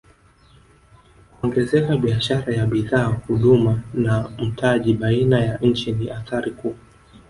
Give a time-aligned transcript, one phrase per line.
[1.39, 6.75] Kuongezeka biashara ya bidhaa huduma na mtaji baina ya nchi ni athari kuu